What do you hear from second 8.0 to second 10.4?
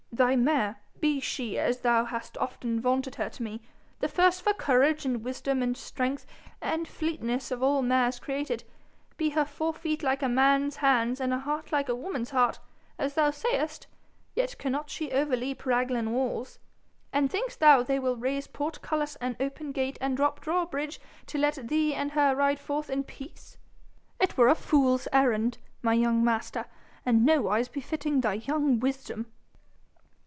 created be her fore feet like a